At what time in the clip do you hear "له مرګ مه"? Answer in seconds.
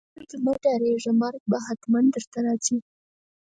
0.17-0.53